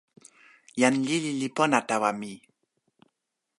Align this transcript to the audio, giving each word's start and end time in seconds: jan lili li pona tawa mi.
jan 0.81 0.95
lili 1.07 1.31
li 1.39 1.47
pona 1.57 1.79
tawa 1.89 2.09
mi. 2.19 2.31